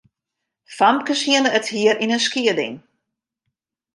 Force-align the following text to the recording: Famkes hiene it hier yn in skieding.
Famkes 0.77 1.21
hiene 1.27 1.49
it 1.57 1.67
hier 1.73 1.95
yn 2.03 2.15
in 2.17 2.23
skieding. 2.25 2.75